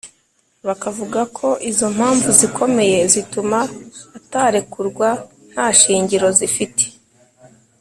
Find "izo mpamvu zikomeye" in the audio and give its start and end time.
1.69-2.97